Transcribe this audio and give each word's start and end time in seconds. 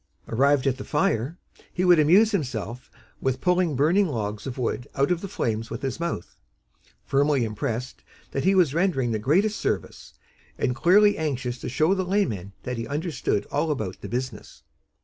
Arrived 0.27 0.65
at 0.65 0.77
the 0.79 0.83
fire, 0.83 1.37
he 1.71 1.85
would 1.85 1.99
amuse 1.99 2.31
himself 2.31 2.89
with 3.21 3.39
pulling 3.39 3.75
burning 3.75 4.07
logs 4.07 4.47
of 4.47 4.57
wood 4.57 4.87
out 4.95 5.11
of 5.11 5.21
the 5.21 5.27
flames 5.27 5.69
with 5.69 5.83
his 5.83 5.99
mouth, 5.99 6.35
firmly 7.05 7.43
impressed 7.45 8.01
that 8.31 8.43
he 8.43 8.55
was 8.55 8.73
rendering 8.73 9.11
the 9.11 9.19
greatest 9.19 9.59
service, 9.59 10.15
and 10.57 10.75
clearly 10.75 11.19
anxious 11.19 11.59
to 11.59 11.69
show 11.69 11.93
the 11.93 12.03
laymen 12.03 12.51
that 12.63 12.77
he 12.77 12.87
understood 12.87 13.45
all 13.51 13.69
about 13.69 14.01
the 14.01 14.09
business. 14.09 14.63